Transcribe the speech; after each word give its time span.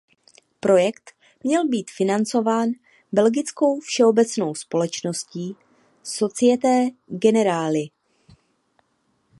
Projekt 0.59 1.13
měl 1.43 1.67
být 1.67 1.91
financován 1.91 2.69
belgickou 3.11 3.79
všeobecnou 3.79 4.55
společností 4.55 5.55
"Société 6.03 6.87
générale". 7.23 7.79